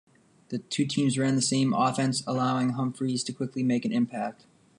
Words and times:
The 0.49 0.57
two 0.57 0.87
teams 0.87 1.19
ran 1.19 1.35
the 1.35 1.43
same 1.43 1.75
offense, 1.75 2.23
allowing 2.25 2.69
Humphries 2.71 3.23
to 3.25 3.33
quickly 3.33 3.61
make 3.61 3.85
an 3.85 3.93
impact. 3.93 4.47